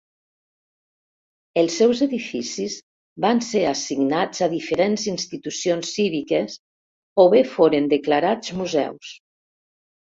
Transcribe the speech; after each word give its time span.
Els 1.63 1.75
seus 1.81 2.01
edificis 2.05 2.79
van 3.27 3.43
ser 3.49 3.63
assignats 3.73 4.43
a 4.47 4.49
diferents 4.57 5.07
institucions 5.15 5.95
cíviques 6.01 6.59
o 7.27 7.31
bé 7.39 7.47
foren 7.55 7.95
declarats 7.97 8.61
museus. 8.65 9.17